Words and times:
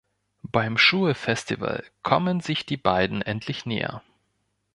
Beim 0.51 0.79
Schul-Festival 0.79 1.83
kommen 2.01 2.39
sich 2.39 2.65
die 2.65 2.75
beiden 2.75 3.21
endlich 3.21 3.67
näher. 3.67 4.01